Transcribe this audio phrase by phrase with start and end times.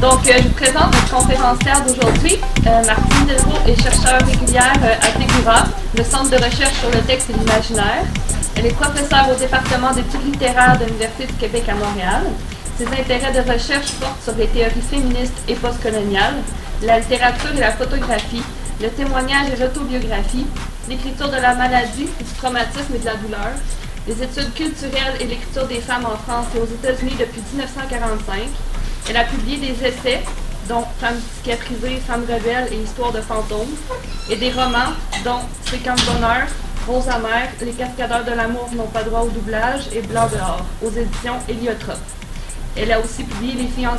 [0.00, 2.38] Donc, euh, je vous présente notre conférencière d'aujourd'hui.
[2.68, 5.64] Euh, Martine Delvaux est chercheure régulière euh, à TEGURA,
[5.96, 8.04] le Centre de recherche sur le texte et l'imaginaire.
[8.54, 12.22] Elle est professeure au département d'études littéraires de l'Université du Québec à Montréal.
[12.78, 16.36] Ses intérêts de recherche portent sur les théories féministes et postcoloniales,
[16.84, 18.44] la littérature et la photographie,
[18.80, 20.46] le témoignage et l'autobiographie,
[20.88, 23.50] l'écriture de la maladie, du traumatisme et de la douleur,
[24.06, 28.46] les études culturelles et l'écriture des femmes en France et aux États-Unis depuis 1945,
[29.08, 30.22] elle a publié des essais,
[30.68, 33.74] dont Femmes cicatrisées, Femmes rebelles et Histoire de fantômes,
[34.30, 34.92] et des romans,
[35.24, 35.40] dont
[35.70, 36.46] Séquence d'honneur,
[36.86, 40.90] Rose amère, Les cascadeurs de l'amour n'ont pas droit au doublage et Blanc dehors, aux
[40.90, 41.98] éditions Héliotrope.
[42.76, 43.96] Elle a aussi publié Les filles en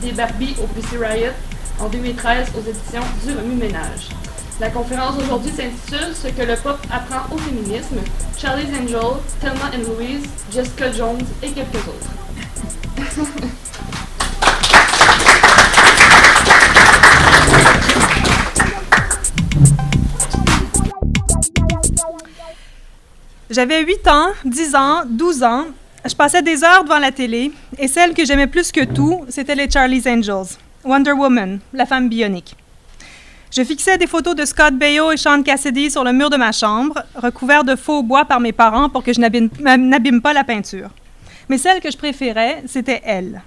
[0.00, 1.32] des Barbie au Pussy Riot,
[1.80, 4.08] en 2013 aux éditions du Remue-Ménage.
[4.60, 7.96] La conférence d'aujourd'hui s'intitule Ce que le pop apprend au féminisme,
[8.38, 12.10] Charlie's Angel, Thelma and Louise, Jessica Jones et quelques autres.
[23.52, 25.66] J'avais 8 ans, 10 ans, 12 ans.
[26.06, 29.54] Je passais des heures devant la télé et celle que j'aimais plus que tout, c'était
[29.54, 30.56] les Charlie's Angels.
[30.84, 32.56] Wonder Woman, la femme bionique.
[33.54, 36.50] Je fixais des photos de Scott Baio et Sean Cassidy sur le mur de ma
[36.50, 40.88] chambre, recouvert de faux bois par mes parents pour que je n'abîme pas la peinture.
[41.50, 43.42] Mais celle que je préférais, c'était elle.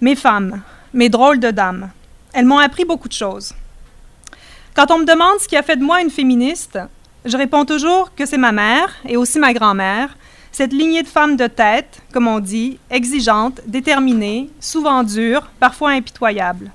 [0.00, 1.90] Mes femmes, mes drôles de dames.
[2.32, 3.52] Elles m'ont appris beaucoup de choses.
[4.76, 6.78] Quand on me demande ce qui a fait de moi une féministe,
[7.24, 10.16] je réponds toujours que c'est ma mère et aussi ma grand-mère,
[10.52, 16.70] cette lignée de femmes de tête, comme on dit, exigeantes, déterminées, souvent dures, parfois impitoyables.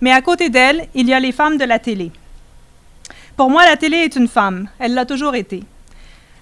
[0.00, 2.12] Mais à côté d'elles, il y a les femmes de la télé.
[3.36, 4.68] Pour moi, la télé est une femme.
[4.78, 5.64] Elle l'a toujours été.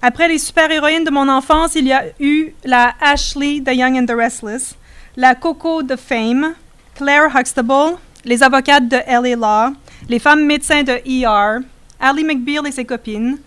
[0.02, 4.06] Après les super-héroïnes de mon enfance, il y a eu la Ashley de Young and
[4.06, 4.76] the Restless,
[5.16, 6.54] la Coco de Fame,
[6.94, 9.72] Claire Huxtable, les avocates de LA Law,
[10.08, 11.64] les femmes médecins de ER,
[12.00, 13.38] Ali McBeal et ses copines,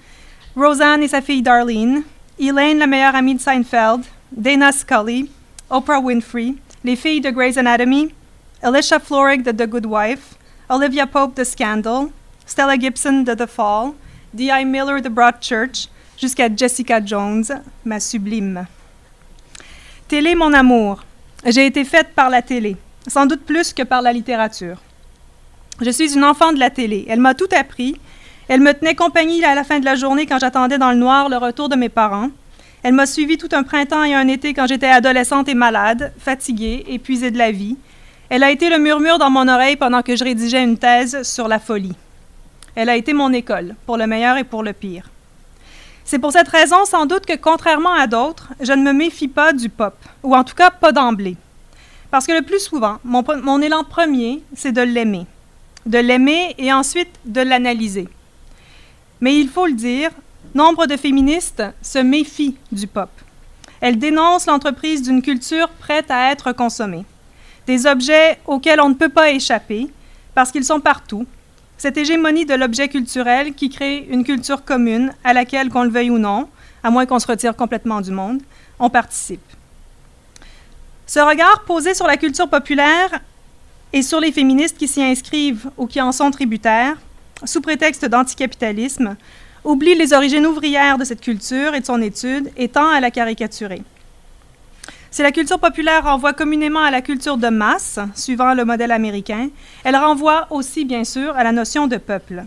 [0.55, 2.03] Roseanne et sa fille Darlene,
[2.39, 5.29] Elaine, la meilleure amie de Seinfeld, Dana Scully,
[5.69, 8.13] Oprah Winfrey, les filles de Grey's Anatomy,
[8.61, 10.35] Alicia Florig de The Good Wife,
[10.69, 12.07] Olivia Pope de Scandal,
[12.45, 13.93] Stella Gibson de The Fall,
[14.33, 14.65] D.I.
[14.65, 17.45] Miller de Broadchurch, jusqu'à Jessica Jones,
[17.85, 18.65] ma sublime.
[20.07, 21.03] Télé, mon amour.
[21.45, 22.75] J'ai été faite par la télé,
[23.07, 24.77] sans doute plus que par la littérature.
[25.81, 27.05] Je suis une enfant de la télé.
[27.07, 27.99] Elle m'a tout appris.
[28.49, 31.29] Elle me tenait compagnie à la fin de la journée quand j'attendais dans le noir
[31.29, 32.31] le retour de mes parents.
[32.81, 36.83] Elle m'a suivi tout un printemps et un été quand j'étais adolescente et malade, fatiguée,
[36.87, 37.77] épuisée de la vie.
[38.27, 41.47] Elle a été le murmure dans mon oreille pendant que je rédigeais une thèse sur
[41.47, 41.95] la folie.
[42.73, 45.11] Elle a été mon école, pour le meilleur et pour le pire.
[46.03, 49.53] C'est pour cette raison sans doute que, contrairement à d'autres, je ne me méfie pas
[49.53, 49.93] du pop,
[50.23, 51.37] ou en tout cas pas d'emblée.
[52.09, 55.27] Parce que le plus souvent, mon, mon élan premier, c'est de l'aimer.
[55.85, 58.07] De l'aimer et ensuite de l'analyser.
[59.21, 60.11] Mais il faut le dire,
[60.53, 63.09] nombre de féministes se méfient du pop.
[63.81, 67.05] Elles dénoncent l'entreprise d'une culture prête à être consommée.
[67.67, 69.87] Des objets auxquels on ne peut pas échapper
[70.33, 71.25] parce qu'ils sont partout.
[71.77, 76.09] Cette hégémonie de l'objet culturel qui crée une culture commune à laquelle, qu'on le veuille
[76.09, 76.49] ou non,
[76.83, 78.41] à moins qu'on se retire complètement du monde,
[78.79, 79.41] on participe.
[81.07, 83.19] Ce regard posé sur la culture populaire
[83.93, 86.97] et sur les féministes qui s'y inscrivent ou qui en sont tributaires,
[87.45, 89.15] sous prétexte d'anticapitalisme,
[89.63, 93.11] oublie les origines ouvrières de cette culture et de son étude et tend à la
[93.11, 93.81] caricaturer.
[95.11, 99.49] Si la culture populaire renvoie communément à la culture de masse, suivant le modèle américain,
[99.83, 102.45] elle renvoie aussi, bien sûr, à la notion de peuple.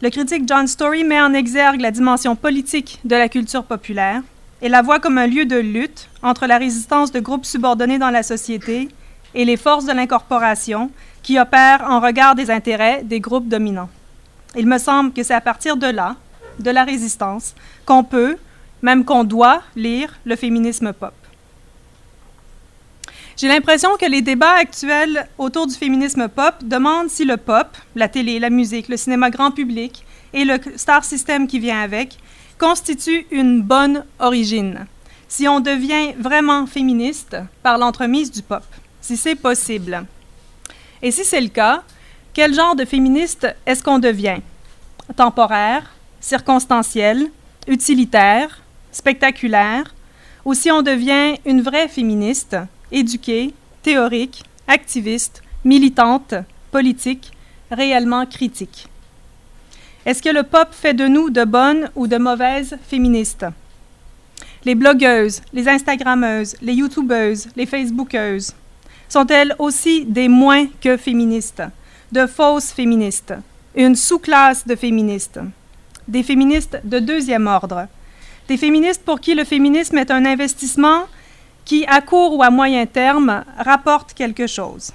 [0.00, 4.22] Le critique John Story met en exergue la dimension politique de la culture populaire
[4.60, 8.10] et la voit comme un lieu de lutte entre la résistance de groupes subordonnés dans
[8.10, 8.88] la société
[9.34, 10.90] et les forces de l'incorporation
[11.22, 13.88] qui opèrent en regard des intérêts des groupes dominants.
[14.56, 16.16] Il me semble que c'est à partir de là,
[16.58, 17.54] de la résistance,
[17.86, 18.36] qu'on peut,
[18.82, 21.14] même qu'on doit, lire le féminisme pop.
[23.36, 28.08] J'ai l'impression que les débats actuels autour du féminisme pop demandent si le pop, la
[28.08, 30.04] télé, la musique, le cinéma grand public
[30.34, 32.18] et le star system qui vient avec
[32.58, 34.86] constituent une bonne origine.
[35.28, 38.62] Si on devient vraiment féministe par l'entremise du pop,
[39.00, 40.04] si c'est possible.
[41.00, 41.82] Et si c'est le cas,
[42.34, 44.40] quel genre de féministe est-ce qu'on devient?
[45.16, 45.90] Temporaire,
[46.20, 47.30] circonstanciel,
[47.66, 49.94] utilitaire, spectaculaire,
[50.44, 52.56] ou si on devient une vraie féministe,
[52.90, 56.34] éduquée, théorique, activiste, militante,
[56.70, 57.32] politique,
[57.70, 58.88] réellement critique?
[60.04, 63.46] Est-ce que le pop fait de nous de bonnes ou de mauvaises féministes?
[64.64, 68.54] Les blogueuses, les Instagrammeuses, les YouTubeuses, les Facebookeuses,
[69.08, 71.62] sont-elles aussi des moins que féministes,
[72.12, 73.34] de fausses féministes,
[73.74, 75.40] une sous-classe de féministes,
[76.06, 77.88] des féministes de deuxième ordre,
[78.48, 81.06] des féministes pour qui le féminisme est un investissement
[81.64, 84.92] qui, à court ou à moyen terme, rapporte quelque chose.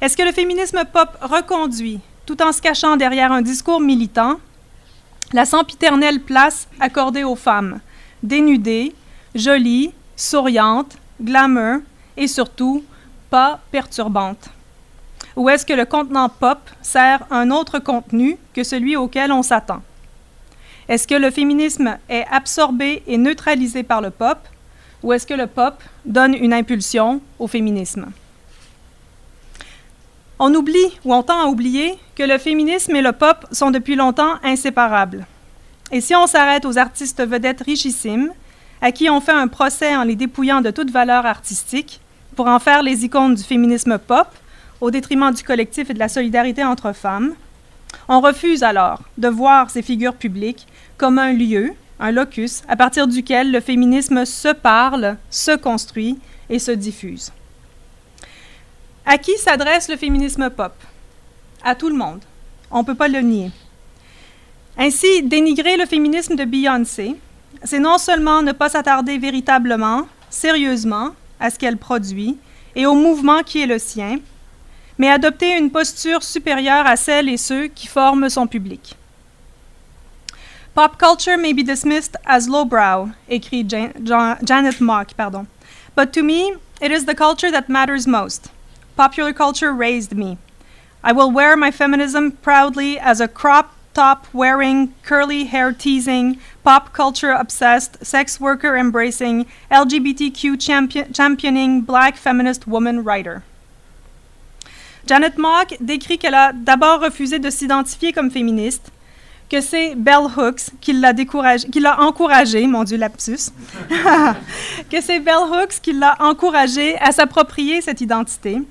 [0.00, 4.38] Est-ce que le féminisme pop reconduit, tout en se cachant derrière un discours militant,
[5.32, 7.80] la sempiternelle place accordée aux femmes,
[8.22, 8.94] dénudées,
[9.34, 11.80] jolies, souriantes, glamour
[12.16, 12.84] et surtout
[13.30, 14.50] pas perturbantes?
[15.36, 19.82] Ou est-ce que le contenant pop sert un autre contenu que celui auquel on s'attend?
[20.88, 24.38] Est-ce que le féminisme est absorbé et neutralisé par le pop,
[25.02, 28.06] ou est-ce que le pop donne une impulsion au féminisme?
[30.38, 33.94] On oublie ou on tend à oublier que le féminisme et le pop sont depuis
[33.94, 35.26] longtemps inséparables.
[35.92, 38.32] Et si on s'arrête aux artistes vedettes richissimes,
[38.80, 42.00] à qui on fait un procès en les dépouillant de toute valeur artistique,
[42.34, 44.26] pour en faire les icônes du féminisme pop,
[44.82, 47.34] au détriment du collectif et de la solidarité entre femmes,
[48.08, 50.66] on refuse alors de voir ces figures publiques
[50.98, 51.70] comme un lieu,
[52.00, 56.18] un locus, à partir duquel le féminisme se parle, se construit
[56.50, 57.30] et se diffuse.
[59.06, 60.74] À qui s'adresse le féminisme pop?
[61.62, 62.20] À tout le monde.
[62.72, 63.52] On ne peut pas le nier.
[64.76, 67.14] Ainsi, dénigrer le féminisme de Beyoncé,
[67.62, 72.36] c'est non seulement ne pas s'attarder véritablement, sérieusement, à ce qu'elle produit
[72.74, 74.18] et au mouvement qui est le sien,
[75.02, 78.94] mais adopter une posture supérieure à celles et ceux qui forment son public.
[80.76, 85.48] Pop culture may be dismissed as lowbrow, écrit Janet Mock, pardon.
[85.96, 88.52] But to me, it is the culture that matters most.
[88.96, 90.38] Popular culture raised me.
[91.02, 96.92] I will wear my feminism proudly as a crop top wearing, curly hair teasing, pop
[96.92, 103.42] culture obsessed, sex worker embracing, LGBTQ champion championing black feminist woman writer.
[105.06, 108.90] Janet Mock décrit qu'elle a d'abord refusé de s'identifier comme féministe,
[109.50, 113.50] que c'est Bell Hooks qui l'a découragé, qui l'a encouragé, mon Dieu lapsus,
[114.90, 118.62] que c'est Bell Hooks qui l'a encouragé à s'approprier cette identité,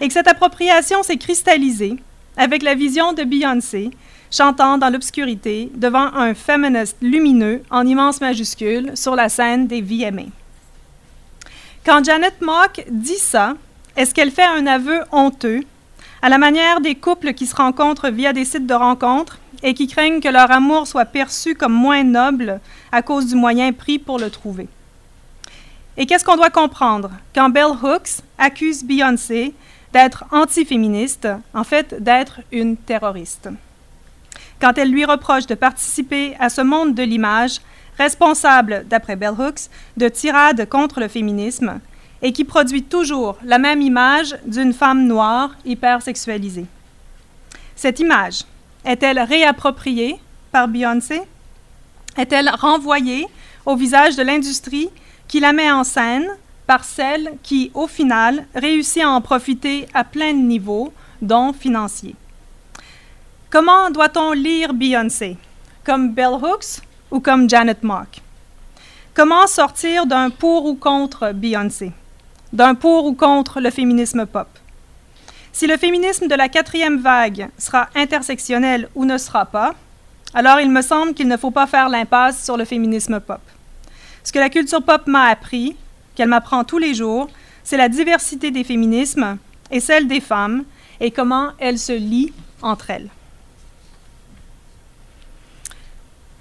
[0.00, 1.96] et que cette appropriation s'est cristallisée
[2.36, 3.90] avec la vision de Beyoncé
[4.30, 10.22] chantant dans l'obscurité devant un féministe lumineux en immense majuscule sur la scène des VMA.
[11.84, 13.54] Quand Janet Mock dit ça,
[13.96, 15.62] est-ce qu'elle fait un aveu honteux?
[16.22, 19.86] À la manière des couples qui se rencontrent via des sites de rencontres et qui
[19.86, 22.60] craignent que leur amour soit perçu comme moins noble
[22.92, 24.68] à cause du moyen pris pour le trouver?
[25.96, 27.10] Et qu'est-ce qu'on doit comprendre?
[27.34, 29.54] Quand Bell Hooks accuse Beyoncé
[29.92, 33.48] d'être anti-féministe, en fait d'être une terroriste.
[34.60, 37.60] Quand elle lui reproche de participer à ce monde de l'image,
[37.96, 41.80] responsable, d'après Bell Hooks, de tirades contre le féminisme,
[42.24, 46.64] et qui produit toujours la même image d'une femme noire hypersexualisée.
[47.76, 48.44] Cette image
[48.84, 50.18] est-elle réappropriée
[50.50, 51.20] par Beyoncé?
[52.16, 53.26] Est-elle renvoyée
[53.66, 54.88] au visage de l'industrie
[55.28, 56.26] qui la met en scène
[56.66, 62.16] par celle qui, au final, réussit à en profiter à plein de niveaux, dont financiers?
[63.50, 65.36] Comment doit-on lire Beyoncé?
[65.84, 66.80] Comme Bell Hooks
[67.10, 68.22] ou comme Janet Mock?
[69.12, 71.92] Comment sortir d'un pour ou contre Beyoncé?
[72.54, 74.46] D'un pour ou contre le féminisme pop
[75.50, 79.74] Si le féminisme de la quatrième vague sera intersectionnel ou ne sera pas,
[80.34, 83.40] alors il me semble qu'il ne faut pas faire l'impasse sur le féminisme pop.
[84.22, 85.76] Ce que la culture pop m'a appris,
[86.14, 87.28] qu'elle m'apprend tous les jours,
[87.64, 89.36] c'est la diversité des féminismes
[89.72, 90.62] et celle des femmes
[91.00, 92.32] et comment elles se lient
[92.62, 93.10] entre elles.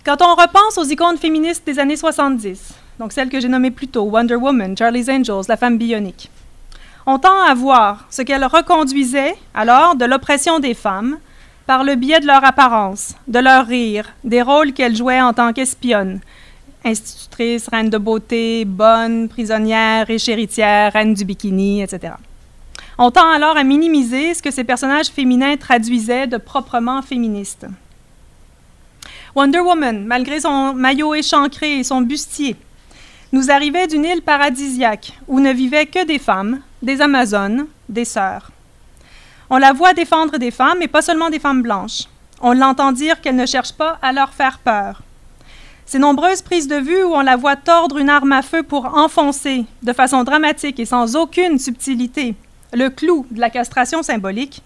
[0.05, 3.88] Quand on repense aux icônes féministes des années 70, donc celles que j'ai nommées plus
[3.88, 6.30] tôt, Wonder Woman, Charlie's Angels, la femme bionique,
[7.06, 11.18] on tend à voir ce qu'elles reconduisaient alors de l'oppression des femmes
[11.66, 15.54] par le biais de leur apparence, de leur rire, des rôles qu'elles jouaient en tant
[15.54, 16.20] qu'espionnes,
[16.84, 22.14] institutrice, reine de beauté, bonne, prisonnière et chéritière, reine du bikini, etc.
[22.98, 27.66] On tend alors à minimiser ce que ces personnages féminins traduisaient de proprement féministe.
[29.36, 32.56] Wonder Woman, malgré son maillot échancré et son bustier,
[33.34, 38.52] nous arrivait d'une île paradisiaque où ne vivaient que des femmes, des Amazones, des sœurs.
[39.50, 42.04] On la voit défendre des femmes, et pas seulement des femmes blanches.
[42.42, 45.02] On l'entend dire qu'elle ne cherche pas à leur faire peur.
[45.86, 48.86] Ces nombreuses prises de vue où on la voit tordre une arme à feu pour
[48.96, 52.36] enfoncer, de façon dramatique et sans aucune subtilité,
[52.72, 54.62] le clou de la castration symbolique,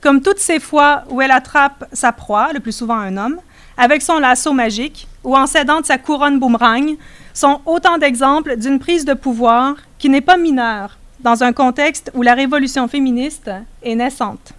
[0.00, 3.40] comme toutes ces fois où elle attrape sa proie, le plus souvent un homme,
[3.76, 6.96] avec son lasso magique ou en cédant de sa couronne boomerang,
[7.34, 12.22] sont autant d'exemples d'une prise de pouvoir qui n'est pas mineure dans un contexte où
[12.22, 13.50] la révolution féministe
[13.82, 14.52] est naissante.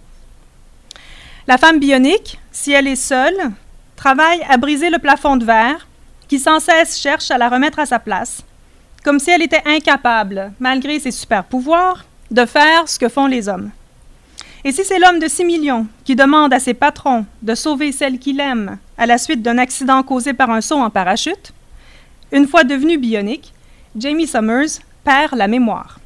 [1.48, 3.50] La femme bionique, si elle est seule,
[3.96, 5.86] travaille à briser le plafond de verre
[6.28, 8.42] qui sans cesse cherche à la remettre à sa place,
[9.04, 13.48] comme si elle était incapable, malgré ses super pouvoirs, de faire ce que font les
[13.48, 13.70] hommes.
[14.64, 18.18] Et si c'est l'homme de 6 millions qui demande à ses patrons de sauver celle
[18.18, 21.52] qu'il aime à la suite d'un accident causé par un saut en parachute,
[22.36, 23.54] une fois devenue bionique,
[23.96, 25.98] Jamie Summers perd la mémoire.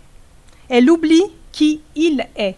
[0.68, 2.54] Elle oublie qui il est.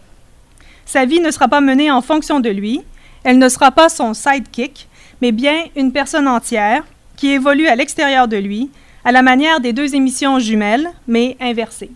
[0.85, 2.81] Sa vie ne sera pas menée en fonction de lui,
[3.23, 4.87] elle ne sera pas son sidekick,
[5.23, 6.83] mais bien une personne entière
[7.17, 8.69] qui évolue à l'extérieur de lui,
[9.03, 11.91] à la manière des deux émissions jumelles, mais inversées.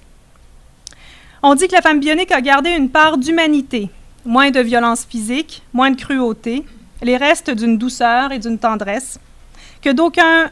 [1.44, 3.90] On dit que la femme bionique a gardé une part d'humanité,
[4.26, 6.66] moins de violence physique, moins de cruauté,
[7.04, 9.20] les restes d'une douceur et d'une tendresse,
[9.84, 10.50] que d'aucuns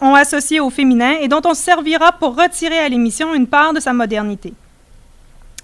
[0.00, 3.80] ont associé au féminin et dont on servira pour retirer à l'émission une part de
[3.80, 4.54] sa modernité.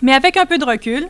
[0.03, 1.09] Mais avec un peu de recul,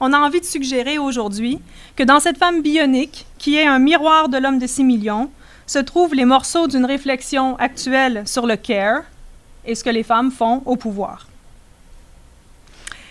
[0.00, 1.58] on a envie de suggérer aujourd'hui
[1.96, 5.30] que dans cette femme bionique, qui est un miroir de l'homme de 6 millions,
[5.66, 9.02] se trouvent les morceaux d'une réflexion actuelle sur le care
[9.64, 11.26] et ce que les femmes font au pouvoir.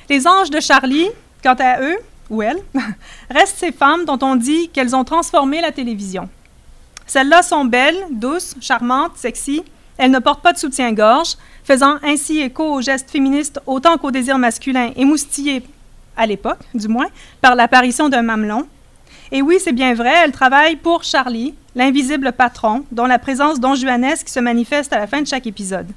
[0.10, 1.10] Les anges de Charlie,
[1.44, 1.98] quant à eux,
[2.30, 2.62] ou elles,
[3.30, 6.30] restent ces femmes dont on dit qu'elles ont transformé la télévision.
[7.08, 9.64] Celles-là sont belles, douces, charmantes, sexy.
[9.98, 14.38] Elles ne portent pas de soutien-gorge, faisant ainsi écho aux gestes féministes autant qu'au désir
[14.38, 15.64] masculin, émoustillés,
[16.18, 17.08] à l'époque du moins,
[17.42, 18.68] par l'apparition d'un mamelon.
[19.32, 24.30] Et oui, c'est bien vrai, elles travaillent pour Charlie, l'invisible patron, dont la présence donjuanesque
[24.30, 25.88] se manifeste à la fin de chaque épisode.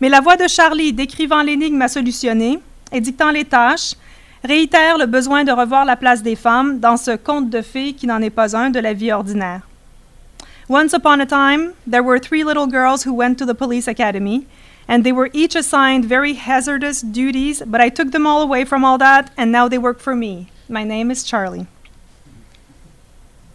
[0.00, 2.58] Mais la voix de Charlie décrivant l'énigme à solutionner
[2.92, 3.94] et dictant les tâches
[4.42, 8.06] réitère le besoin de revoir la place des femmes dans ce conte de fées qui
[8.06, 9.69] n'en est pas un de la vie ordinaire.
[10.70, 14.46] Once upon a time, there were three little girls who went to the police academy,
[14.86, 18.84] and they were each assigned very hazardous duties, but I took them all away from
[18.84, 20.46] all that, and now they work for me.
[20.68, 21.66] My name is Charlie.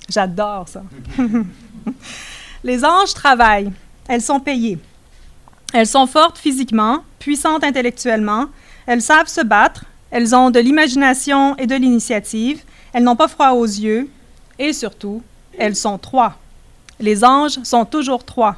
[0.10, 0.84] J'adore ça.
[2.63, 3.72] Les anges travaillent.
[4.10, 4.79] Elles sont payées.
[5.74, 8.50] Elles sont fortes physiquement, puissantes intellectuellement.
[8.88, 9.86] Elles savent se battre.
[10.12, 12.62] Elles ont de l'imagination et de l'initiative.
[12.91, 14.10] Elles n'ont pas froid aux yeux.
[14.60, 15.24] Et surtout,
[15.57, 16.38] elles sont trois.
[17.00, 18.58] Les anges sont toujours trois.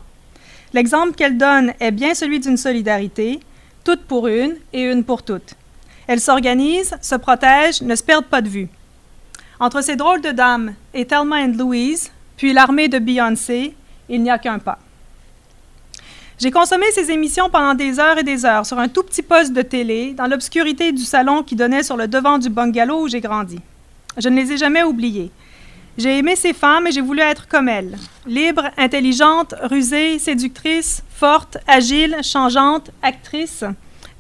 [0.74, 3.40] L'exemple qu'elles donnent est bien celui d'une solidarité,
[3.84, 5.56] toutes pour une et une pour toutes.
[6.08, 8.70] Elles s'organisent, se protègent, ne se perdent pas de vue.
[9.60, 13.74] Entre ces drôles de dames et Thelma et Louise, puis l'armée de Beyoncé,
[14.08, 14.78] il n'y a qu'un pas.
[16.40, 19.54] J'ai consommé ces émissions pendant des heures et des heures sur un tout petit poste
[19.54, 23.22] de télé dans l'obscurité du salon qui donnait sur le devant du bungalow où j'ai
[23.22, 23.60] grandi.
[24.18, 25.32] Je ne les ai jamais oubliées.
[25.98, 27.98] J'ai aimé ces femmes et j'ai voulu être comme elles.
[28.28, 33.64] Libres, intelligentes, rusées, séductrices, fortes, agiles, changeantes, actrices.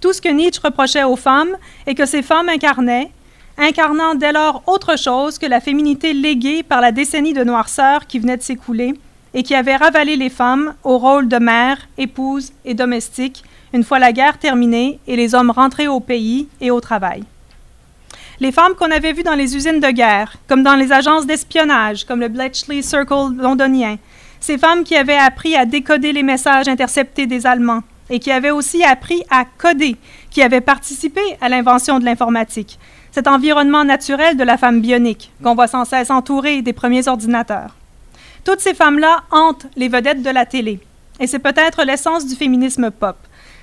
[0.01, 1.55] Tout ce que Nietzsche reprochait aux femmes
[1.85, 3.11] et que ces femmes incarnaient,
[3.59, 8.17] incarnant dès lors autre chose que la féminité léguée par la décennie de noirceur qui
[8.17, 8.95] venait de s'écouler
[9.35, 13.43] et qui avait ravalé les femmes au rôle de mère, épouse et domestique
[13.73, 17.23] une fois la guerre terminée et les hommes rentrés au pays et au travail.
[18.39, 22.05] Les femmes qu'on avait vues dans les usines de guerre, comme dans les agences d'espionnage,
[22.05, 23.97] comme le Bletchley Circle londonien,
[24.39, 28.51] ces femmes qui avaient appris à décoder les messages interceptés des Allemands et qui avaient
[28.51, 29.95] aussi appris à coder,
[30.29, 32.77] qui avaient participé à l'invention de l'informatique,
[33.11, 37.75] cet environnement naturel de la femme bionique qu'on voit sans cesse entourer des premiers ordinateurs.
[38.43, 40.79] Toutes ces femmes-là hantent les vedettes de la télé,
[41.19, 43.17] et c'est peut-être l'essence du féminisme pop.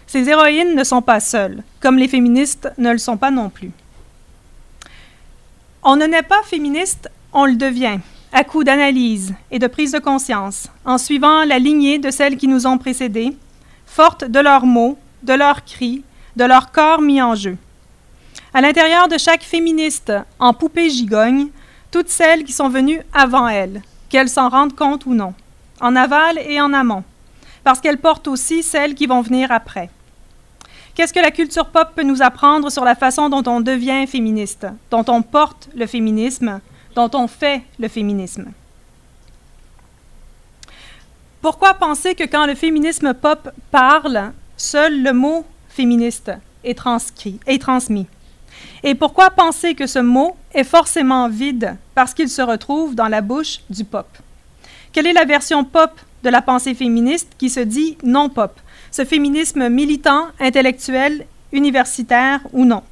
[0.08, 3.70] Ces héroïnes ne sont pas seules, comme les féministes ne le sont pas non plus.
[5.86, 7.98] On ne naît pas féministe, on le devient,
[8.32, 12.48] à coup d'analyse et de prise de conscience, en suivant la lignée de celles qui
[12.48, 13.36] nous ont précédées,
[13.84, 16.02] fortes de leurs mots, de leurs cris,
[16.36, 17.58] de leur corps mis en jeu.
[18.54, 21.48] À l'intérieur de chaque féministe, en poupée gigogne,
[21.90, 25.34] toutes celles qui sont venues avant elles, qu'elles s'en rendent compte ou non,
[25.82, 27.04] en aval et en amont,
[27.62, 29.90] parce qu'elles portent aussi celles qui vont venir après.
[30.94, 34.66] Qu'est-ce que la culture pop peut nous apprendre sur la façon dont on devient féministe,
[34.92, 36.60] dont on porte le féminisme,
[36.94, 38.52] dont on fait le féminisme?
[41.42, 46.30] Pourquoi penser que quand le féminisme pop parle, seul le mot féministe
[46.62, 48.06] est, transcrit, est transmis?
[48.84, 53.20] Et pourquoi penser que ce mot est forcément vide parce qu'il se retrouve dans la
[53.20, 54.06] bouche du pop?
[54.92, 55.90] Quelle est la version pop
[56.22, 58.60] de la pensée féministe qui se dit non pop?
[58.94, 62.84] Ce féminisme militant, intellectuel, universitaire ou non.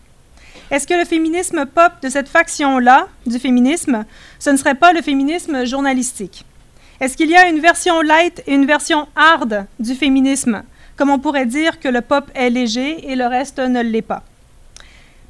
[0.73, 4.05] Est-ce que le féminisme pop de cette faction-là du féminisme,
[4.41, 6.45] ce ne serait pas le féminisme journalistique?
[6.99, 10.65] Est-ce qu'il y a une version light et une version hard du féminisme,
[10.97, 14.25] comme on pourrait dire que le pop est léger et le reste ne l'est pas?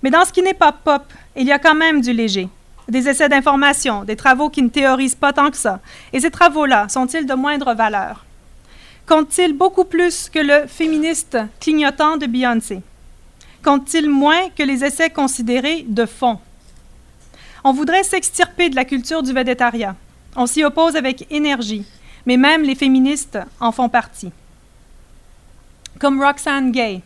[0.02, 1.04] Mais dans ce qui n'est pas pop,
[1.36, 2.48] il y a quand même du léger.
[2.88, 5.80] Des essais d'information, des travaux qui ne théorisent pas tant que ça.
[6.14, 8.24] Et ces travaux-là sont-ils de moindre valeur?
[9.12, 12.80] Comptent-ils beaucoup plus que le féministe clignotant de Beyoncé?
[13.62, 16.38] Comptent-ils moins que les essais considérés de fond?
[17.62, 19.96] On voudrait s'extirper de la culture du végétariat.
[20.34, 21.84] On s'y oppose avec énergie,
[22.24, 24.32] mais même les féministes en font partie.
[25.98, 27.02] Comme Roxane Gay.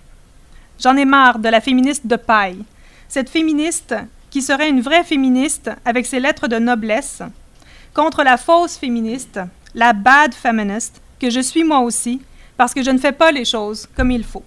[0.79, 2.63] J'en ai marre de la féministe de paille.
[3.09, 3.97] Cette féministe
[4.31, 7.23] qui serait une vraie féministe avec ses lettres de noblesse,
[7.95, 9.41] contre la fausse féministe,
[9.75, 12.21] la bad feminist, que je suis moi aussi,
[12.57, 14.45] parce que je ne fais pas les choses comme il faut.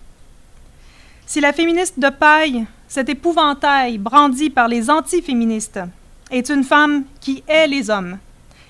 [1.25, 5.79] Si la féministe de paille, cet épouvantail brandi par les anti-féministes,
[6.31, 8.17] est une femme qui hait les hommes,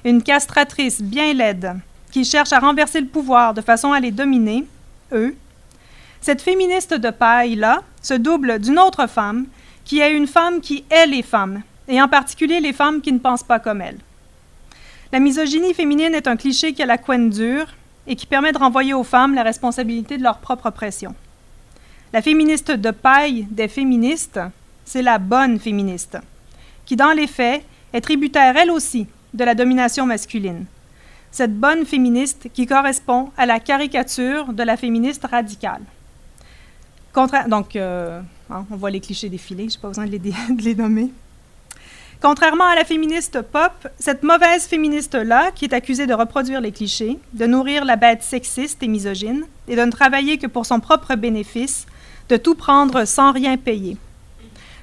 [0.03, 1.75] une castratrice bien laide,
[2.11, 4.65] qui cherche à renverser le pouvoir de façon à les dominer,
[5.11, 5.35] eux,
[6.21, 9.45] cette féministe de paille-là se double d'une autre femme
[9.85, 13.19] qui est une femme qui hait les femmes, et en particulier les femmes qui ne
[13.19, 13.97] pensent pas comme elle.
[15.11, 17.67] La misogynie féminine est un cliché qui a la couenne dure
[18.07, 21.13] et qui permet de renvoyer aux femmes la responsabilité de leur propre oppression.
[22.11, 24.39] La féministe de paille des féministes,
[24.83, 26.17] c'est la bonne féministe,
[26.85, 27.63] qui dans les faits
[27.93, 30.65] est tributaire elle aussi de la domination masculine.
[31.31, 35.81] Cette bonne féministe qui correspond à la caricature de la féministe radicale.
[37.47, 40.61] donc, euh, hein, on voit les clichés défiler, je n'ai pas besoin de les, de
[40.63, 41.11] les nommer.
[42.21, 47.17] Contrairement à la féministe pop, cette mauvaise féministe-là, qui est accusée de reproduire les clichés,
[47.31, 51.15] de nourrir la bête sexiste et misogyne, et de ne travailler que pour son propre
[51.15, 51.85] bénéfice,
[52.27, 53.95] de tout prendre sans rien payer.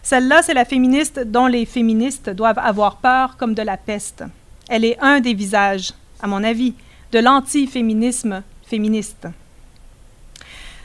[0.02, 4.24] Celle-là, c'est la féministe dont les féministes doivent avoir peur comme de la peste.
[4.68, 6.72] Elle est un des visages, à mon avis,
[7.12, 9.28] de l'anti-féminisme féministe.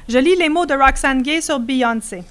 [0.10, 2.24] Je lis les mots de Roxane Gay sur Beyoncé.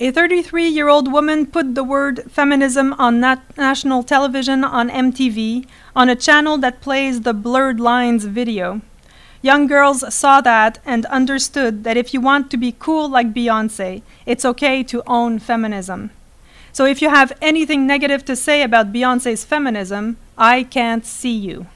[0.00, 5.66] A 33 year old woman put the word feminism on nat- national television on MTV
[5.94, 8.80] on a channel that plays the Blurred Lines video.
[9.40, 14.02] Young girls saw that and understood that if you want to be cool like Beyonce,
[14.26, 16.10] it's okay to own feminism.
[16.72, 21.66] So if you have anything negative to say about Beyonce's feminism, I can't see you.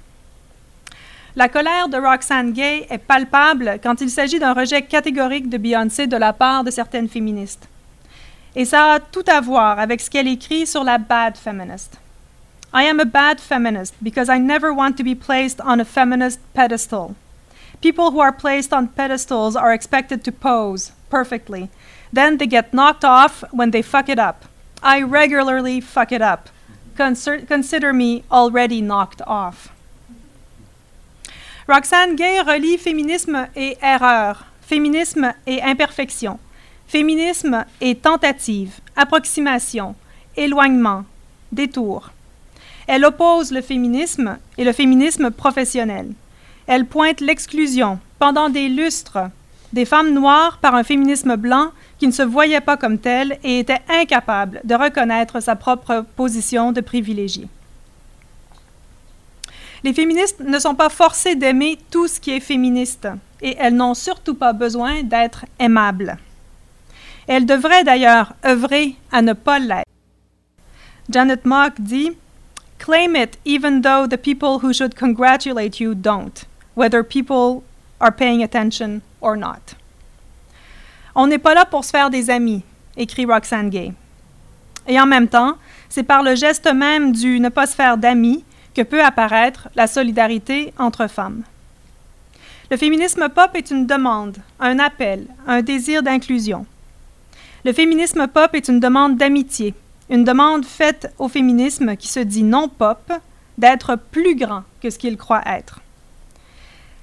[1.36, 6.08] La colère de Roxane Gay est palpable quand il s'agit d'un rejet catégorique de Beyoncé
[6.08, 7.68] de la part de certaines féministes.
[8.58, 11.96] Et ça a tout à voir avec ce qu'elle écrit sur la bad feminist.
[12.74, 16.40] I am a bad feminist because I never want to be placed on a feminist
[16.54, 17.14] pedestal.
[17.80, 21.70] People who are placed on pedestals are expected to pose perfectly.
[22.12, 24.46] Then they get knocked off when they fuck it up.
[24.82, 26.48] I regularly fuck it up.
[26.96, 29.68] Consider me already knocked off.
[31.68, 36.40] Roxane Gay relie féminisme et erreur, féminisme et imperfection.
[36.88, 39.94] Féminisme et tentative, approximation,
[40.38, 41.04] éloignement,
[41.52, 42.12] détour.
[42.86, 46.08] Elle oppose le féminisme et le féminisme professionnel.
[46.66, 49.18] Elle pointe l'exclusion, pendant des lustres,
[49.74, 53.58] des femmes noires par un féminisme blanc qui ne se voyait pas comme tel et
[53.58, 57.48] était incapable de reconnaître sa propre position de privilégiée.
[59.84, 63.08] Les féministes ne sont pas forcées d'aimer tout ce qui est féministe
[63.42, 66.16] et elles n'ont surtout pas besoin d'être aimables.
[67.28, 69.84] Elle devrait d'ailleurs œuvrer à ne pas l'être.
[71.10, 72.12] Janet Mock dit
[72.78, 77.62] Claim it even though the people who should congratulate you don't, whether people
[78.00, 79.74] are paying attention or not.
[81.14, 82.62] On n'est pas là pour se faire des amis,
[82.96, 83.92] écrit Roxane Gay.
[84.86, 85.58] Et en même temps,
[85.90, 88.42] c'est par le geste même du ne pas se faire d'amis
[88.74, 91.42] que peut apparaître la solidarité entre femmes.
[92.70, 96.64] Le féminisme pop est une demande, un appel, un désir d'inclusion.
[97.64, 99.74] Le féminisme pop est une demande d'amitié,
[100.10, 103.12] une demande faite au féminisme qui se dit non pop
[103.58, 105.80] d'être plus grand que ce qu'il croit être.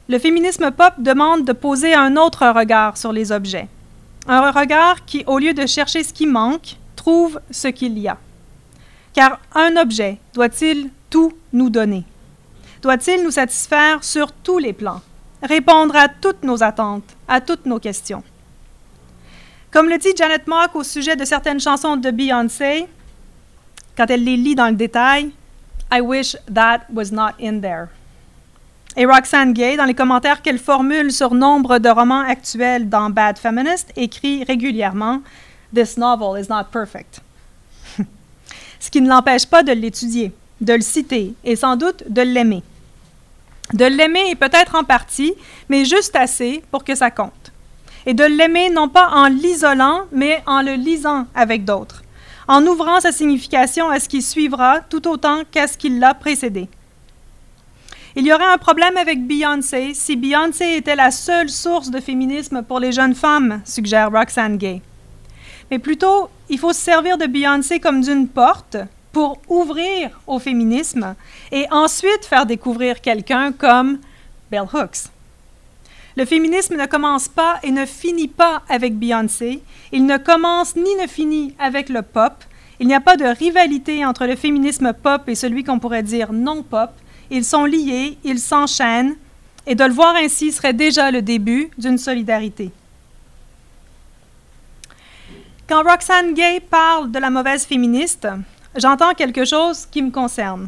[0.08, 3.68] Le féminisme pop demande de poser un autre regard sur les objets,
[4.28, 8.18] un regard qui, au lieu de chercher ce qui manque, trouve ce qu'il y a.
[9.14, 12.06] Car un objet doit-il tout nous donner?
[12.82, 15.02] Doit-il nous satisfaire sur tous les plans,
[15.44, 18.24] répondre à toutes nos attentes, à toutes nos questions?
[19.76, 22.88] Comme le dit Janet Mock au sujet de certaines chansons de Beyoncé,
[23.98, 25.32] quand elle les lit dans le détail,
[25.92, 27.88] I wish that was not in there.
[28.96, 33.38] Et Roxane Gay, dans les commentaires qu'elle formule sur nombre de romans actuels dans Bad
[33.38, 35.22] Feminist, écrit régulièrement
[35.76, 37.20] This novel is not perfect.
[38.80, 42.64] Ce qui ne l'empêche pas de l'étudier, de le citer et sans doute de l'aimer.
[43.74, 45.34] De l'aimer peut-être en partie,
[45.68, 47.52] mais juste assez pour que ça compte.
[48.06, 52.04] Et de l'aimer non pas en l'isolant, mais en le lisant avec d'autres,
[52.48, 56.70] en ouvrant sa signification à ce qui suivra tout autant qu'à ce qui l'a précédé.
[58.18, 62.64] Il y aurait un problème avec Beyoncé si Beyoncé était la seule source de féminisme
[62.64, 64.82] pour les jeunes femmes, suggère Roxane Gay.
[65.70, 68.78] Mais plutôt, il faut se servir de Beyoncé comme d'une porte
[69.12, 71.16] pour ouvrir au féminisme
[71.52, 74.00] et ensuite faire découvrir quelqu'un comme
[74.50, 75.10] Bell Hooks.
[76.18, 79.62] Le féminisme ne commence pas et ne finit pas avec Beyoncé.
[79.92, 82.34] Il ne commence ni ne finit avec le pop.
[82.80, 86.32] Il n'y a pas de rivalité entre le féminisme pop et celui qu'on pourrait dire
[86.32, 86.92] non pop.
[87.32, 89.16] Ils sont liés, ils s'enchaînent,
[89.68, 92.72] et de le voir ainsi serait déjà le début d'une solidarité.
[95.68, 98.28] Quand Roxane Gay parle de la mauvaise féministe,
[98.76, 100.68] j'entends quelque chose qui me concerne.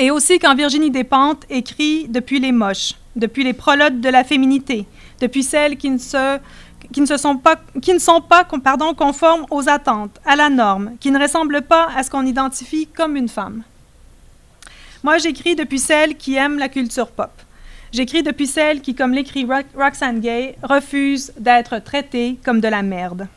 [0.00, 4.86] Et aussi quand Virginie Despentes écrit depuis les moches, depuis les prologues de la féminité,
[5.20, 6.38] depuis celles qui ne, se,
[6.90, 10.48] qui ne, se sont pas, qui ne sont pas pardon, conformes aux attentes, à la
[10.48, 13.62] norme, qui ne ressemblent pas à ce qu'on identifie comme une femme.
[15.02, 17.32] Moi, j'écris depuis celles qui aiment la culture pop.
[17.92, 23.28] J'écris depuis celles qui, comme l'écrit Roxane Gay, refusent d'être traitées comme de la merde.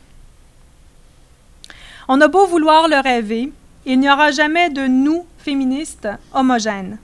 [2.08, 3.52] On a beau vouloir le rêver,
[3.86, 6.98] il n'y aura jamais de nous féministes homogènes.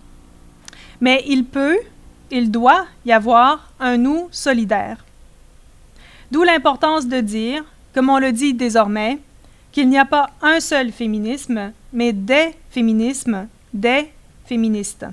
[1.01, 1.79] Mais il peut,
[2.31, 5.05] il doit y avoir un nous solidaire.
[6.31, 7.64] D'où l'importance de dire,
[7.95, 9.19] comme on le dit désormais,
[9.73, 14.11] qu'il n'y a pas un seul féminisme, mais des féminismes, des
[14.47, 15.07] féministes.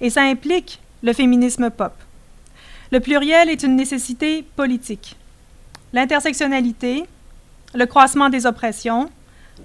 [0.00, 1.92] Et ça implique le féminisme pop.
[2.90, 5.16] Le pluriel est une nécessité politique.
[5.92, 7.04] L'intersectionnalité,
[7.74, 9.10] le croissement des oppressions,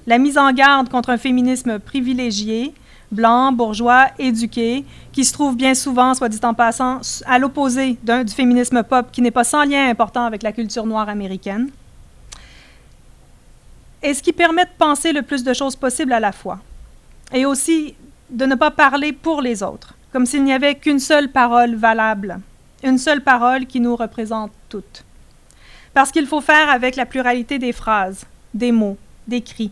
[0.08, 2.74] la mise en garde contre un féminisme privilégié,
[3.12, 8.34] blanc, bourgeois, éduqué, qui se trouve bien souvent, soit dit en passant, à l'opposé du
[8.34, 11.70] féminisme pop qui n'est pas sans lien important avec la culture noire américaine.
[14.02, 16.60] Et ce qui permet de penser le plus de choses possibles à la fois.
[17.34, 17.96] Et aussi
[18.30, 22.40] de ne pas parler pour les autres, comme s'il n'y avait qu'une seule parole valable,
[22.84, 25.04] une seule parole qui nous représente toutes.
[25.94, 28.98] Parce qu'il faut faire avec la pluralité des phrases, des mots,
[29.28, 29.72] des cris.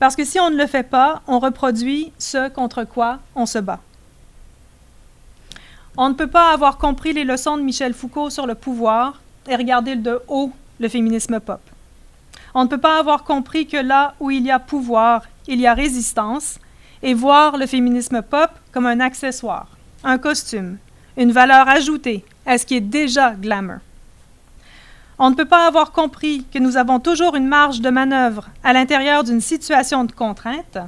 [0.00, 3.58] Parce que si on ne le fait pas, on reproduit ce contre quoi on se
[3.58, 3.80] bat.
[5.98, 9.54] On ne peut pas avoir compris les leçons de Michel Foucault sur le pouvoir et
[9.54, 11.60] regarder de haut le féminisme pop.
[12.54, 15.66] On ne peut pas avoir compris que là où il y a pouvoir, il y
[15.66, 16.58] a résistance,
[17.02, 19.68] et voir le féminisme pop comme un accessoire,
[20.02, 20.78] un costume,
[21.18, 23.80] une valeur ajoutée à ce qui est déjà glamour.
[25.22, 28.72] On ne peut pas avoir compris que nous avons toujours une marge de manœuvre à
[28.72, 30.78] l'intérieur d'une situation de contrainte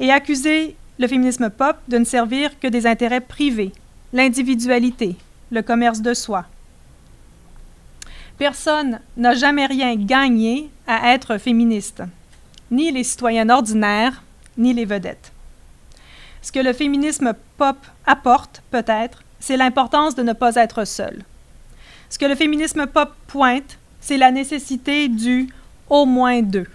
[0.00, 3.72] et accuser le féminisme pop de ne servir que des intérêts privés,
[4.12, 5.16] l'individualité,
[5.50, 6.44] le commerce de soi.
[8.36, 12.02] Personne n'a jamais rien gagné à être féministe,
[12.70, 14.22] ni les citoyens ordinaires,
[14.58, 15.32] ni les vedettes.
[16.42, 21.24] Ce que le féminisme pop apporte, peut-être, c'est l'importance de ne pas être seul.
[22.10, 25.48] Ce que le féminisme pop pointe, c'est la nécessité du
[25.90, 26.66] au moins deux.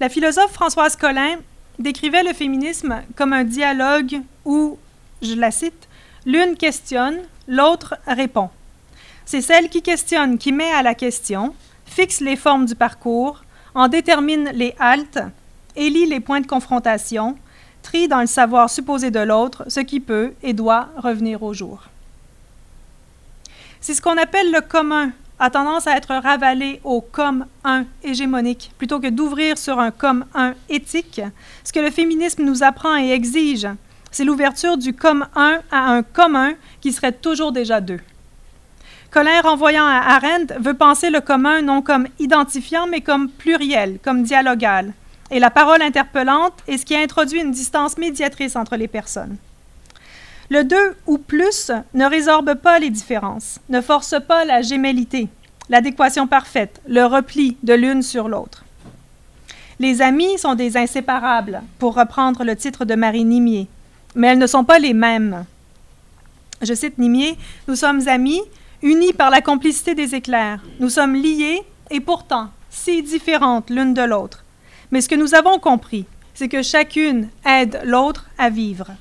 [0.00, 1.38] La philosophe Françoise Collin
[1.78, 4.78] décrivait le féminisme comme un dialogue où,
[5.22, 5.88] je la cite,
[6.24, 8.50] l'une questionne, l'autre répond.
[9.24, 13.42] C'est celle qui questionne qui met à la question, fixe les formes du parcours,
[13.74, 15.18] en détermine les haltes,
[15.76, 17.36] élit les points de confrontation,
[17.82, 21.88] trie dans le savoir supposé de l'autre ce qui peut et doit revenir au jour.
[23.86, 28.72] Si ce qu'on appelle le commun a tendance à être ravalé au comme un hégémonique
[28.78, 31.20] plutôt que d'ouvrir sur un comme un éthique,
[31.62, 33.68] ce que le féminisme nous apprend et exige,
[34.10, 38.00] c'est l'ouverture du comme un à un commun qui serait toujours déjà deux.
[39.12, 44.24] Colin, renvoyant à Arendt, veut penser le commun non comme identifiant, mais comme pluriel, comme
[44.24, 44.94] dialogal.
[45.30, 49.36] Et la parole interpellante est ce qui introduit une distance médiatrice entre les personnes.
[50.48, 55.28] Le deux ou plus ne résorbe pas les différences, ne force pas la gémellité,
[55.68, 58.64] l'adéquation parfaite, le repli de l'une sur l'autre.
[59.80, 63.66] Les amis sont des inséparables, pour reprendre le titre de Marie Nimier,
[64.14, 65.44] mais elles ne sont pas les mêmes.
[66.62, 68.40] Je cite Nimier Nous sommes amis,
[68.82, 70.60] unis par la complicité des éclairs.
[70.80, 74.44] Nous sommes liés et pourtant si différentes l'une de l'autre.
[74.90, 78.92] Mais ce que nous avons compris, c'est que chacune aide l'autre à vivre.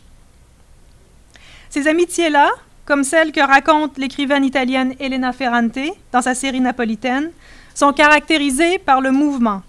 [1.75, 2.51] Ces amitiés-là,
[2.85, 5.77] comme celles que raconte l'écrivaine italienne Elena Ferrante
[6.13, 7.31] dans sa série napolitaine,
[7.73, 9.61] sont caractérisées par le mouvement.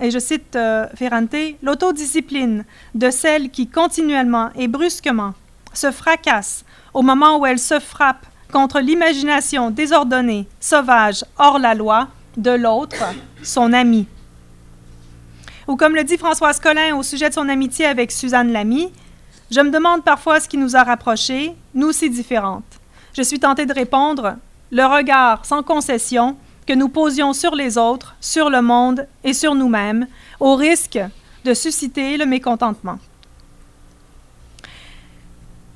[0.00, 5.34] Et je cite euh, Ferrante, l'autodiscipline de celle qui continuellement et brusquement
[5.74, 12.08] se fracasse au moment où elle se frappe contre l'imagination désordonnée, sauvage, hors la loi,
[12.38, 13.04] de l'autre,
[13.42, 14.06] son ami.
[15.68, 18.90] Ou comme le dit Françoise Collin au sujet de son amitié avec Suzanne Lamy,
[19.52, 22.80] je me demande parfois ce qui nous a rapprochés, nous si différentes.
[23.12, 24.36] Je suis tentée de répondre
[24.70, 26.36] le regard sans concession
[26.66, 30.06] que nous posions sur les autres, sur le monde et sur nous-mêmes,
[30.40, 30.98] au risque
[31.44, 32.98] de susciter le mécontentement.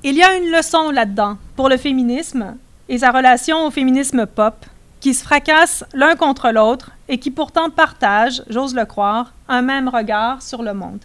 [0.03, 2.57] Il y a une leçon là-dedans pour le féminisme
[2.89, 4.65] et sa relation au féminisme pop,
[5.01, 9.87] qui se fracassent l'un contre l'autre et qui pourtant partagent, j'ose le croire, un même
[9.87, 11.03] regard sur le monde.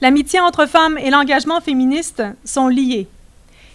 [0.00, 3.06] L'amitié entre femmes et l'engagement féministe sont liés.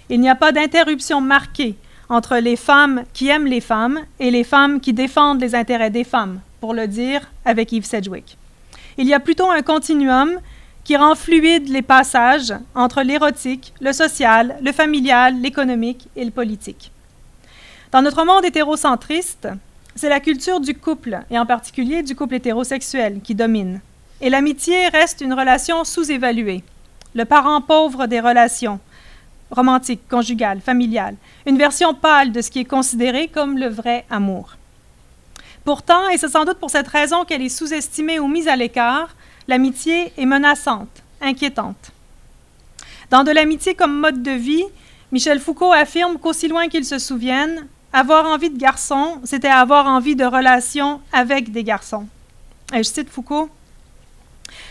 [0.09, 1.75] Il n'y a pas d'interruption marquée
[2.09, 6.03] entre les femmes qui aiment les femmes et les femmes qui défendent les intérêts des
[6.03, 8.37] femmes, pour le dire avec Yves Sedgwick.
[8.97, 10.39] Il y a plutôt un continuum
[10.83, 16.91] qui rend fluide les passages entre l'érotique, le social, le familial, l'économique et le politique.
[17.91, 19.47] Dans notre monde hétérocentriste,
[19.95, 23.79] c'est la culture du couple, et en particulier du couple hétérosexuel, qui domine.
[24.25, 26.63] Et l'amitié reste une relation sous-évaluée,
[27.13, 28.79] le parent pauvre des relations,
[29.51, 34.55] romantiques, conjugales, familiales, une version pâle de ce qui est considéré comme le vrai amour.
[35.63, 39.15] Pourtant, et c'est sans doute pour cette raison qu'elle est sous-estimée ou mise à l'écart,
[39.47, 41.91] l'amitié est menaçante, inquiétante.
[43.11, 44.65] Dans De l'amitié comme mode de vie,
[45.11, 50.15] Michel Foucault affirme qu'aussi loin qu'il se souvienne, avoir envie de garçons, c'était avoir envie
[50.15, 52.07] de relations avec des garçons.
[52.73, 53.51] Et je cite Foucault.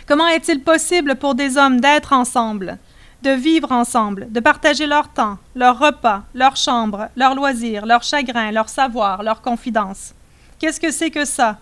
[0.06, 2.76] Comment est-il possible pour des hommes d'être ensemble,
[3.22, 8.50] de vivre ensemble, de partager leur temps, leurs repas, leurs chambres, leurs loisirs, leurs chagrins,
[8.50, 10.14] leurs savoirs, leurs confidences
[10.58, 11.58] Qu'est-ce que c'est que ça?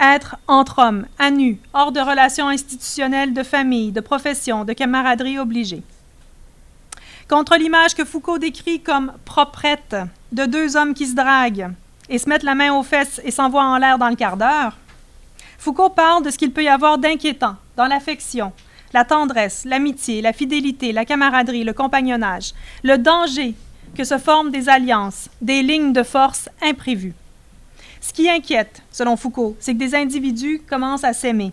[0.00, 5.40] Être entre hommes, à nu, hors de relations institutionnelles de famille, de profession, de camaraderie
[5.40, 5.82] obligée.
[7.28, 9.96] Contre l'image que Foucault décrit comme proprette
[10.30, 11.70] de deux hommes qui se draguent
[12.08, 14.76] et se mettent la main aux fesses et s'envoient en l'air dans le quart d'heure,
[15.58, 18.52] Foucault parle de ce qu'il peut y avoir d'inquiétant dans l'affection,
[18.94, 23.54] la tendresse, l'amitié, la fidélité, la camaraderie, le compagnonnage, le danger
[23.96, 27.14] que se forment des alliances, des lignes de force imprévues.
[28.00, 31.52] Ce qui inquiète, selon Foucault, c'est que des individus commencent à s'aimer,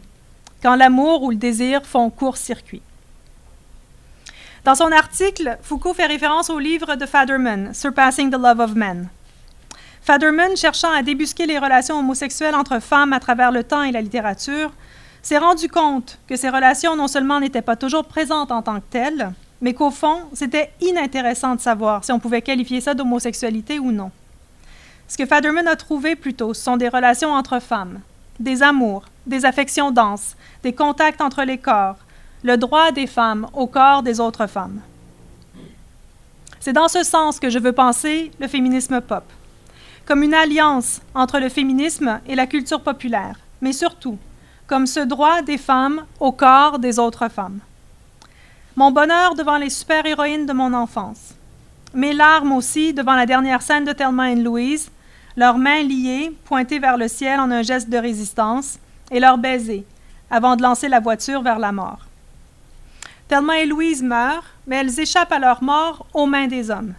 [0.62, 2.84] quand l'amour ou le désir font court-circuit.
[4.64, 9.10] Dans son article, Foucault fait référence au livre de Faderman, Surpassing the Love of Men.
[10.06, 14.04] Faderman, cherchant à débusquer les relations homosexuelles entre femmes à travers le temps et la
[14.04, 14.72] littérature,
[15.24, 18.86] s'est rendu compte que ces relations non seulement n'étaient pas toujours présentes en tant que
[18.92, 23.92] telles, mais qu'au fond, c'était inintéressant de savoir si on pouvait qualifier ça d'homosexualité ou
[23.92, 24.12] non.
[25.08, 28.02] Ce que Faderman a trouvé plutôt, ce sont des relations entre femmes,
[28.40, 31.98] des amours, des affections denses, des contacts entre les corps,
[32.44, 34.82] le droit des femmes au corps des autres femmes.
[36.60, 39.24] C'est dans ce sens que je veux penser le féminisme pop
[40.06, 44.18] comme une alliance entre le féminisme et la culture populaire, mais surtout
[44.68, 47.60] comme ce droit des femmes au corps des autres femmes.
[48.76, 51.36] Mon bonheur devant les super-héroïnes de mon enfance.
[51.94, 54.92] Mes larmes aussi devant la dernière scène de Thelma et Louise,
[55.38, 58.80] leurs mains liées, pointées vers le ciel en un geste de résistance,
[59.12, 59.86] et leurs baisers,
[60.30, 62.00] avant de lancer la voiture vers la mort.
[63.28, 66.94] Thelma et Louise meurent, mais elles échappent à leur mort aux mains des hommes.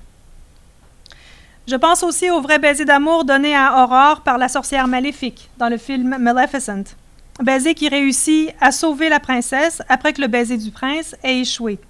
[1.68, 5.68] Je pense aussi au vrai baiser d'amour donné à Aurore par la sorcière maléfique dans
[5.68, 6.94] le film Maleficent.
[7.40, 11.80] Baiser qui réussit à sauver la princesse après que le baiser du prince ait échoué.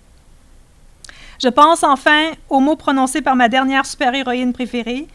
[1.42, 5.06] Je pense enfin aux mots prononcés par ma dernière super-héroïne préférée,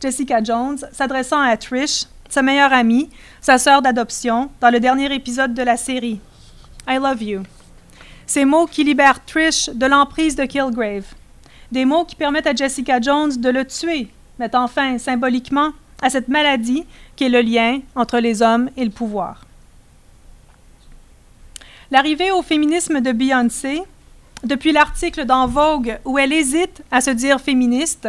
[0.00, 5.54] Jessica Jones, s'adressant à Trish, sa meilleure amie, sa sœur d'adoption, dans le dernier épisode
[5.54, 6.20] de la série.
[6.88, 7.42] I love you.
[8.26, 11.06] Ces mots qui libèrent Trish de l'emprise de Kilgrave.
[11.70, 16.28] Des mots qui permettent à Jessica Jones de le tuer, mettant fin symboliquement à cette
[16.28, 16.84] maladie
[17.16, 19.44] qui est le lien entre les hommes et le pouvoir.
[21.90, 23.82] L'arrivée au féminisme de Beyoncé,
[24.44, 28.08] depuis l'article dans Vogue où elle hésite à se dire féministe,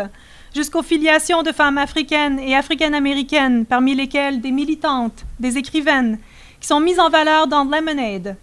[0.56, 6.20] jusqu'aux filiations de femmes africaines et africaines-américaines, parmi lesquelles des militantes, des écrivaines,
[6.60, 8.36] qui sont mises en valeur dans Lemonade,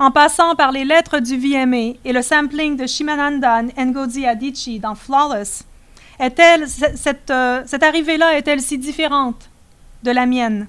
[0.00, 4.94] en passant par les lettres du VMA et le sampling de Shimananda Ngozi Adichie dans
[4.94, 5.62] Flawless,
[6.18, 9.50] est-elle, cette, euh, cette arrivée-là est-elle si différente
[10.02, 10.68] de la mienne?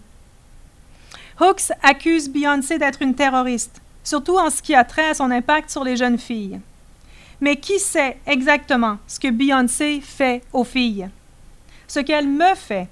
[1.39, 5.69] Hooks accuse Beyoncé d'être une terroriste, surtout en ce qui a trait à son impact
[5.69, 6.59] sur les jeunes filles.
[7.39, 11.09] Mais qui sait exactement ce que Beyoncé fait aux filles?
[11.87, 12.89] Ce qu'elle me fait,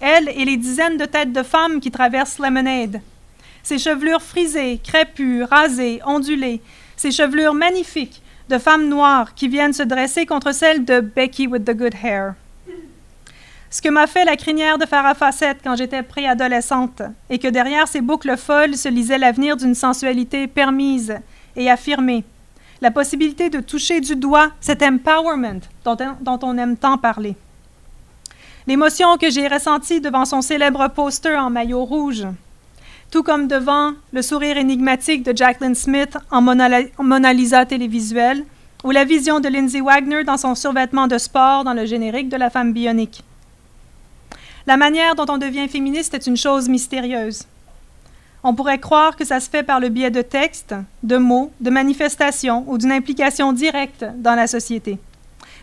[0.00, 3.00] elle et les dizaines de têtes de femmes qui traversent Lemonade,
[3.62, 6.60] ses chevelures frisées, crépues, rasées, ondulées,
[6.96, 11.64] ses chevelures magnifiques, de femmes noires qui viennent se dresser contre celles de Becky with
[11.64, 12.34] the good hair.
[13.70, 17.86] Ce que m'a fait la crinière de Farah Fawcett quand j'étais préadolescente, et que derrière
[17.86, 21.14] ces boucles folles se lisait l'avenir d'une sensualité permise
[21.54, 22.24] et affirmée,
[22.80, 27.36] la possibilité de toucher du doigt cet empowerment dont, dont on aime tant parler.
[28.66, 32.26] L'émotion que j'ai ressentie devant son célèbre poster en maillot rouge,
[33.10, 38.44] tout comme devant le sourire énigmatique de Jacqueline Smith en Mona Lisa télévisuel,
[38.84, 42.36] ou la vision de Lindsay Wagner dans son survêtement de sport dans le générique de
[42.36, 43.22] La femme bionique.
[44.66, 47.44] La manière dont on devient féministe est une chose mystérieuse.
[48.42, 51.68] On pourrait croire que ça se fait par le biais de textes, de mots, de
[51.68, 54.98] manifestations ou d'une implication directe dans la société.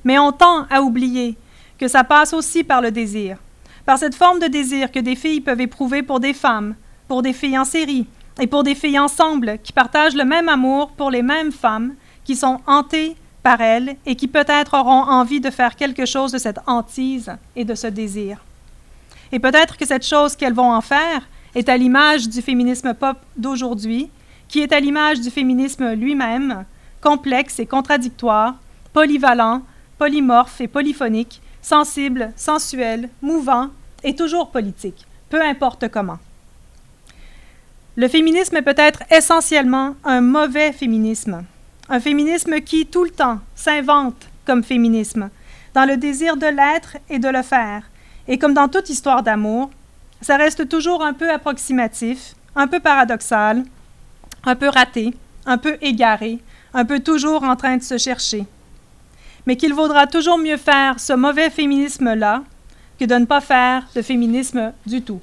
[0.03, 1.37] Mais on tend à oublier
[1.79, 3.37] que ça passe aussi par le désir,
[3.85, 6.75] par cette forme de désir que des filles peuvent éprouver pour des femmes,
[7.07, 8.07] pour des filles en série
[8.39, 12.35] et pour des filles ensemble qui partagent le même amour pour les mêmes femmes, qui
[12.35, 16.59] sont hantées par elles et qui peut-être auront envie de faire quelque chose de cette
[16.67, 18.43] hantise et de ce désir.
[19.31, 23.17] Et peut-être que cette chose qu'elles vont en faire est à l'image du féminisme pop
[23.35, 24.09] d'aujourd'hui,
[24.47, 26.65] qui est à l'image du féminisme lui-même,
[27.01, 28.55] complexe et contradictoire,
[28.93, 29.61] polyvalent,
[29.97, 33.69] polymorphe et polyphonique, sensible, sensuel, mouvant
[34.03, 36.19] et toujours politique, peu importe comment.
[37.99, 41.43] Le féminisme est peut-être essentiellement un mauvais féminisme,
[41.89, 45.31] un féminisme qui, tout le temps, s'invente comme féminisme,
[45.73, 47.89] dans le désir de l'être et de le faire,
[48.27, 49.71] et comme dans toute histoire d'amour,
[50.21, 53.63] ça reste toujours un peu approximatif, un peu paradoxal,
[54.43, 55.15] un peu raté,
[55.47, 56.37] un peu égaré,
[56.75, 58.45] un peu toujours en train de se chercher.
[59.47, 62.43] Mais qu'il vaudra toujours mieux faire ce mauvais féminisme-là
[62.99, 65.19] que de ne pas faire de féminisme du tout.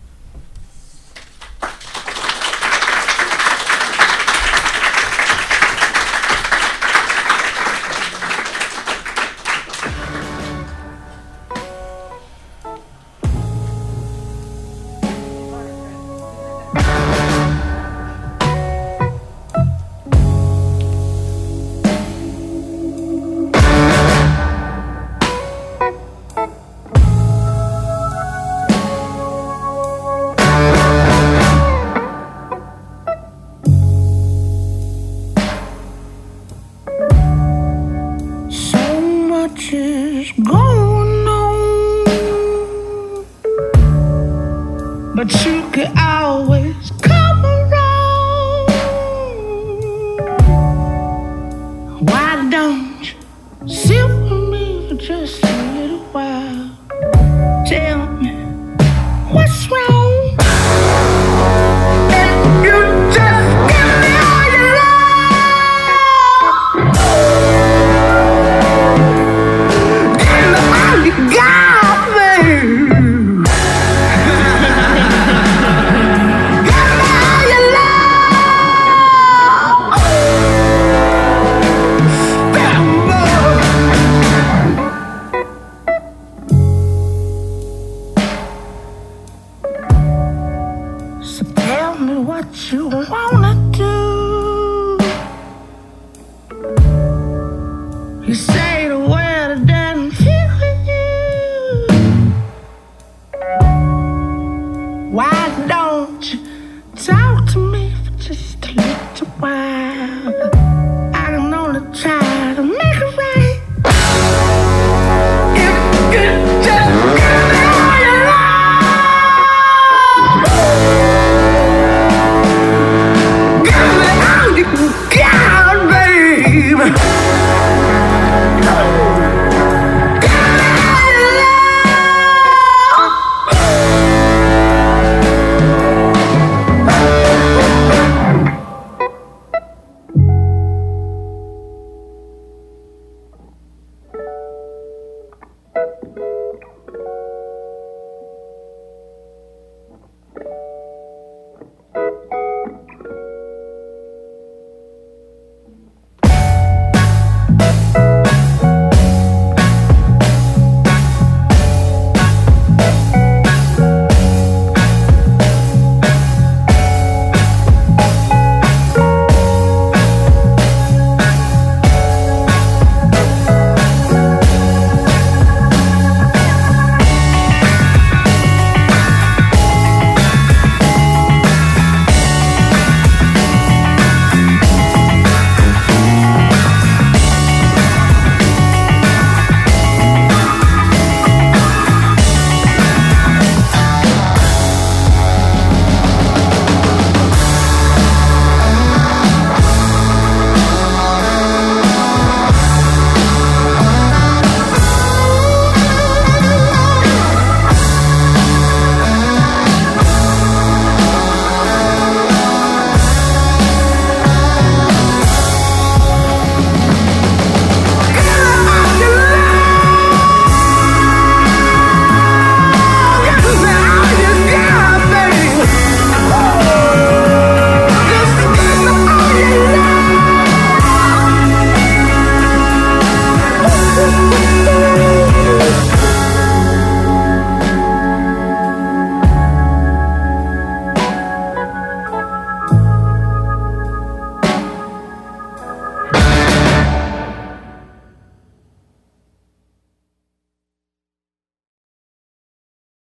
[53.67, 56.77] Sit with me for just a little while.
[57.67, 58.44] Tell me.